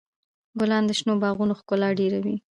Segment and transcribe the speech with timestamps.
[0.59, 2.35] ګلان د شنو باغونو ښکلا ډېروي.